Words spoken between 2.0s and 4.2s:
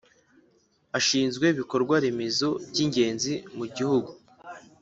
remezo by’ingenzi mu gihugu